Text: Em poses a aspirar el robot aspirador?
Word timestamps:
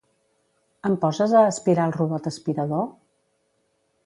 Em 0.89 0.95
poses 1.03 1.35
a 1.41 1.45
aspirar 1.51 1.87
el 1.91 1.95
robot 2.01 2.31
aspirador? 2.33 2.89